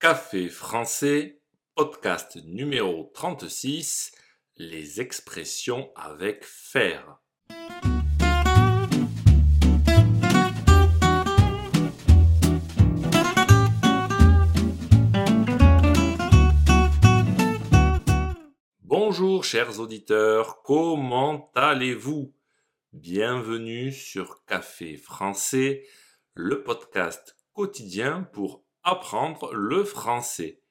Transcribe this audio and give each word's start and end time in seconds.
Café 0.00 0.48
français, 0.48 1.42
podcast 1.74 2.38
numéro 2.46 3.10
36, 3.12 4.12
les 4.56 4.98
expressions 5.02 5.92
avec 5.94 6.42
faire. 6.42 7.18
Bonjour 18.80 19.44
chers 19.44 19.80
auditeurs, 19.80 20.62
comment 20.62 21.50
allez-vous? 21.54 22.32
Bienvenue 22.94 23.92
sur 23.92 24.46
Café 24.46 24.96
français, 24.96 25.86
le 26.32 26.62
podcast 26.62 27.36
quotidien 27.52 28.22
pour 28.32 28.64
apprendre 28.82 29.52
le 29.52 29.84
français. 29.84 30.62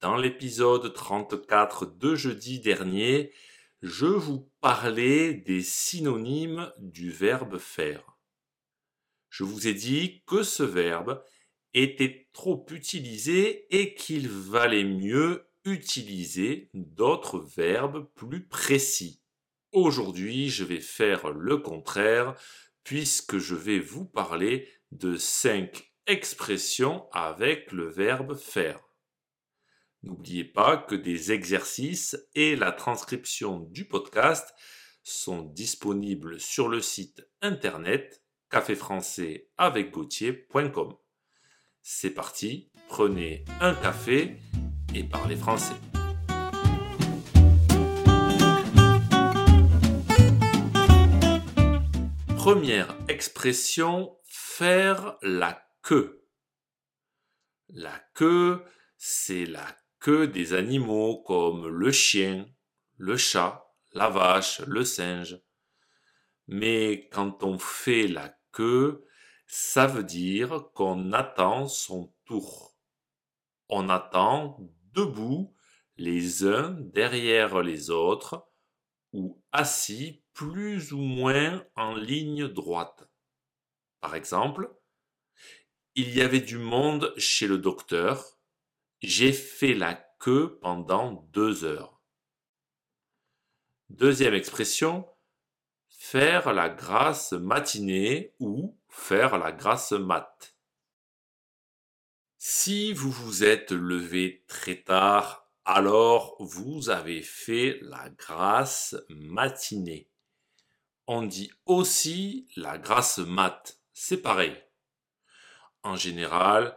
Dans 0.00 0.16
l'épisode 0.16 0.92
34 0.92 1.86
de 1.86 2.14
jeudi 2.14 2.60
dernier, 2.60 3.32
je 3.82 4.06
vous 4.06 4.50
parlais 4.60 5.34
des 5.34 5.62
synonymes 5.62 6.72
du 6.78 7.10
verbe 7.10 7.58
faire. 7.58 8.18
Je 9.28 9.44
vous 9.44 9.68
ai 9.68 9.74
dit 9.74 10.22
que 10.26 10.42
ce 10.42 10.62
verbe 10.62 11.22
était 11.74 12.28
trop 12.32 12.66
utilisé 12.70 13.66
et 13.70 13.94
qu'il 13.94 14.28
valait 14.28 14.84
mieux 14.84 15.48
utiliser 15.64 16.70
d'autres 16.74 17.38
verbes 17.38 18.08
plus 18.14 18.46
précis. 18.46 19.22
Aujourd'hui, 19.72 20.48
je 20.48 20.64
vais 20.64 20.80
faire 20.80 21.30
le 21.30 21.58
contraire 21.58 22.34
puisque 22.84 23.38
je 23.38 23.54
vais 23.54 23.78
vous 23.78 24.04
parler 24.04 24.68
de 24.90 25.16
cinq 25.16 25.91
expressions 26.06 27.08
avec 27.12 27.72
le 27.72 27.88
verbe 27.88 28.36
faire. 28.36 28.80
N'oubliez 30.02 30.44
pas 30.44 30.76
que 30.76 30.96
des 30.96 31.30
exercices 31.30 32.16
et 32.34 32.56
la 32.56 32.72
transcription 32.72 33.60
du 33.60 33.86
podcast 33.86 34.52
sont 35.04 35.42
disponibles 35.42 36.40
sur 36.40 36.68
le 36.68 36.80
site 36.80 37.22
internet 37.40 38.22
caféfrançais 38.50 39.48
C'est 41.82 42.10
parti, 42.10 42.70
prenez 42.88 43.44
un 43.60 43.74
café 43.74 44.36
et 44.94 45.04
parlez 45.04 45.36
français. 45.36 45.74
Première 52.36 52.92
expression, 53.08 54.16
faire 54.24 55.16
la 55.22 55.62
queue. 55.82 56.26
La 57.68 57.98
queue, 58.14 58.64
c'est 58.96 59.46
la 59.46 59.76
queue 59.98 60.28
des 60.28 60.54
animaux 60.54 61.22
comme 61.22 61.68
le 61.68 61.92
chien, 61.92 62.46
le 62.96 63.16
chat, 63.16 63.72
la 63.92 64.08
vache, 64.08 64.60
le 64.60 64.84
singe. 64.84 65.40
Mais 66.46 67.08
quand 67.12 67.42
on 67.42 67.58
fait 67.58 68.08
la 68.08 68.36
queue, 68.52 69.04
ça 69.46 69.86
veut 69.86 70.04
dire 70.04 70.70
qu'on 70.74 71.12
attend 71.12 71.66
son 71.66 72.14
tour. 72.24 72.76
On 73.68 73.88
attend 73.88 74.58
debout 74.92 75.54
les 75.96 76.44
uns 76.44 76.70
derrière 76.70 77.62
les 77.62 77.90
autres 77.90 78.48
ou 79.12 79.42
assis 79.52 80.22
plus 80.32 80.92
ou 80.92 80.98
moins 80.98 81.64
en 81.76 81.94
ligne 81.94 82.48
droite. 82.48 83.08
Par 84.00 84.14
exemple, 84.14 84.74
il 85.94 86.14
y 86.14 86.22
avait 86.22 86.40
du 86.40 86.58
monde 86.58 87.12
chez 87.16 87.46
le 87.46 87.58
docteur. 87.58 88.38
J'ai 89.00 89.32
fait 89.32 89.74
la 89.74 89.94
queue 90.18 90.58
pendant 90.60 91.28
deux 91.32 91.64
heures. 91.64 92.00
Deuxième 93.90 94.34
expression, 94.34 95.06
faire 95.88 96.52
la 96.52 96.68
grasse 96.68 97.32
matinée 97.32 98.34
ou 98.38 98.78
faire 98.88 99.38
la 99.38 99.52
grasse 99.52 99.92
mat. 99.92 100.56
Si 102.38 102.92
vous 102.92 103.10
vous 103.10 103.44
êtes 103.44 103.70
levé 103.70 104.44
très 104.48 104.82
tard 104.82 105.42
alors 105.64 106.36
vous 106.40 106.90
avez 106.90 107.22
fait 107.22 107.78
la 107.82 108.10
grasse 108.10 108.96
matinée. 109.08 110.08
On 111.06 111.22
dit 111.22 111.52
aussi 111.66 112.48
la 112.56 112.78
grasse 112.78 113.18
mat. 113.18 113.78
C'est 113.92 114.22
pareil. 114.22 114.56
En 115.82 115.96
général, 115.96 116.76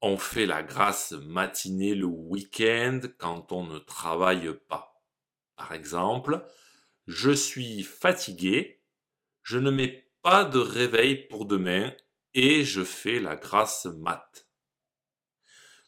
on 0.00 0.18
fait 0.18 0.46
la 0.46 0.64
grasse 0.64 1.12
matinée 1.12 1.94
le 1.94 2.06
week-end 2.06 3.00
quand 3.18 3.52
on 3.52 3.64
ne 3.64 3.78
travaille 3.78 4.52
pas. 4.68 5.00
Par 5.54 5.72
exemple, 5.72 6.44
je 7.06 7.30
suis 7.30 7.84
fatigué, 7.84 8.82
je 9.42 9.58
ne 9.58 9.70
mets 9.70 10.10
pas 10.22 10.44
de 10.44 10.58
réveil 10.58 11.28
pour 11.28 11.46
demain 11.46 11.92
et 12.34 12.64
je 12.64 12.82
fais 12.82 13.20
la 13.20 13.36
grasse 13.36 13.86
mat. 13.86 14.48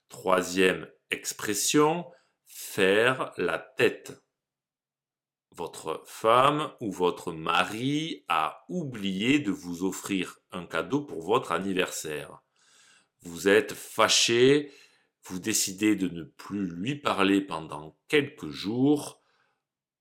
Troisième 0.09 0.89
expression, 1.11 2.07
faire 2.47 3.33
la 3.37 3.59
tête. 3.59 4.23
Votre 5.51 6.05
femme 6.07 6.73
ou 6.81 6.93
votre 6.93 7.33
mari 7.33 8.25
a 8.29 8.65
oublié 8.69 9.41
de 9.41 9.51
vous 9.51 9.85
offrir 9.85 10.39
un 10.53 10.67
cadeau 10.67 11.03
pour 11.03 11.23
votre 11.23 11.51
anniversaire. 11.51 12.44
Vous 13.25 13.49
êtes 13.49 13.73
fâché, 13.73 14.73
vous 15.25 15.39
décidez 15.39 15.97
de 15.97 16.09
ne 16.09 16.23
plus 16.23 16.67
lui 16.67 16.95
parler 16.95 17.41
pendant 17.41 17.99
quelques 18.09 18.51
jours, 18.51 19.23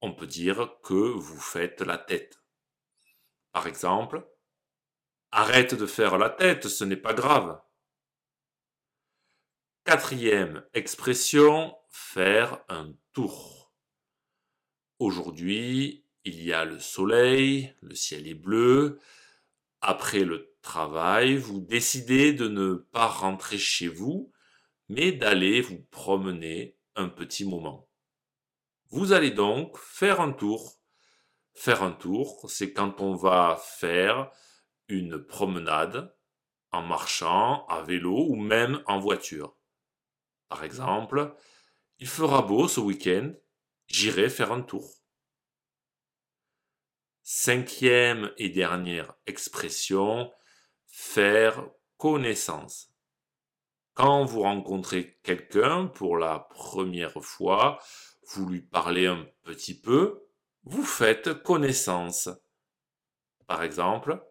on 0.02 0.14
peut 0.14 0.28
dire 0.28 0.78
que 0.84 0.94
vous 0.94 1.40
faites 1.40 1.82
la 1.82 1.98
tête. 1.98 2.44
Par 3.54 3.68
exemple, 3.68 4.28
arrête 5.32 5.74
de 5.74 5.86
faire 5.86 6.18
la 6.18 6.30
tête, 6.30 6.68
ce 6.68 6.84
n'est 6.84 6.98
pas 6.98 7.14
grave. 7.14 7.62
Quatrième 9.86 10.66
expression, 10.74 11.76
faire 11.90 12.64
un 12.68 12.94
tour. 13.14 13.74
Aujourd'hui, 15.00 16.06
il 16.26 16.42
y 16.42 16.52
a 16.52 16.66
le 16.66 16.80
soleil, 16.80 17.74
le 17.82 17.96
ciel 17.96 18.28
est 18.28 18.34
bleu. 18.34 19.00
Après 19.86 20.24
le 20.24 20.56
travail, 20.62 21.36
vous 21.36 21.60
décidez 21.60 22.32
de 22.32 22.48
ne 22.48 22.76
pas 22.76 23.08
rentrer 23.08 23.58
chez 23.58 23.90
vous, 23.90 24.32
mais 24.88 25.12
d'aller 25.12 25.60
vous 25.60 25.84
promener 25.92 26.78
un 26.96 27.10
petit 27.10 27.44
moment. 27.44 27.90
Vous 28.92 29.12
allez 29.12 29.32
donc 29.32 29.78
faire 29.78 30.22
un 30.22 30.32
tour. 30.32 30.80
Faire 31.54 31.84
un 31.84 31.92
tour, 31.92 32.50
c'est 32.50 32.72
quand 32.72 33.02
on 33.02 33.14
va 33.14 33.62
faire 33.62 34.32
une 34.88 35.22
promenade 35.22 36.16
en 36.72 36.82
marchant, 36.82 37.66
à 37.68 37.82
vélo 37.82 38.28
ou 38.30 38.38
même 38.38 38.82
en 38.86 39.00
voiture. 39.00 39.58
Par 40.48 40.64
exemple, 40.64 41.36
il 42.00 42.08
fera 42.08 42.42
beau 42.42 42.70
ce 42.70 42.80
week-end, 42.80 43.34
j'irai 43.88 44.30
faire 44.30 44.54
un 44.54 44.62
tour. 44.62 45.03
Cinquième 47.26 48.34
et 48.38 48.50
dernière 48.50 49.14
expression, 49.28 50.30
faire 50.88 51.66
connaissance. 51.96 52.94
Quand 53.94 54.26
vous 54.26 54.42
rencontrez 54.42 55.22
quelqu'un 55.24 55.88
pour 55.88 56.18
la 56.18 56.40
première 56.40 57.24
fois, 57.24 57.80
vous 58.28 58.46
lui 58.50 58.62
parlez 58.62 59.08
un 59.08 59.26
petit 59.44 59.80
peu, 59.80 60.28
vous 60.64 60.84
faites 60.84 61.42
connaissance. 61.44 62.28
Par 63.48 63.64
exemple, 63.64 64.22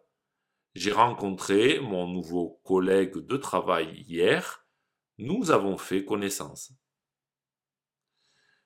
j'ai 0.75 0.91
rencontré 0.91 1.79
mon 1.79 2.07
nouveau 2.07 2.61
collègue 2.63 3.17
de 3.17 3.37
travail 3.37 4.03
hier, 4.07 4.67
nous 5.17 5.49
avons 5.49 5.79
fait 5.79 6.05
connaissance. 6.05 6.73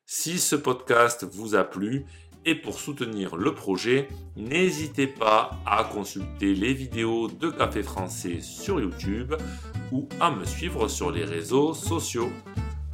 Si 0.05 0.37
ce 0.37 0.57
podcast 0.57 1.23
vous 1.23 1.55
a 1.55 1.63
plu 1.63 2.05
et 2.47 2.55
pour 2.55 2.79
soutenir 2.79 3.35
le 3.35 3.53
projet, 3.53 4.07
n'hésitez 4.37 5.05
pas 5.05 5.51
à 5.65 5.83
consulter 5.83 6.55
les 6.55 6.73
vidéos 6.73 7.27
de 7.27 7.49
Café 7.49 7.83
Français 7.83 8.39
sur 8.39 8.79
YouTube 8.79 9.35
ou 9.91 10.07
à 10.21 10.31
me 10.31 10.45
suivre 10.45 10.87
sur 10.87 11.11
les 11.11 11.25
réseaux 11.25 11.73
sociaux. 11.73 12.29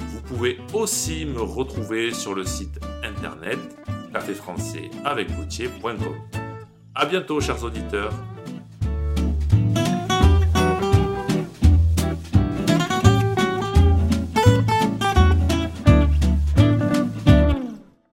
Vous 0.08 0.20
pouvez 0.22 0.58
aussi 0.72 1.24
me 1.24 1.40
retrouver 1.40 2.12
sur 2.12 2.34
le 2.34 2.44
site 2.44 2.80
internet 3.04 3.58
caféfrançais 4.12 4.90
avec 5.04 5.28
À 6.96 7.06
bientôt 7.06 7.40
chers 7.40 7.62
auditeurs. 7.62 8.12